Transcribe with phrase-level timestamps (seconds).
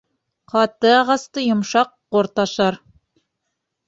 [0.51, 2.79] Ҡаты ағасты йомшаҡ ҡорт ашар.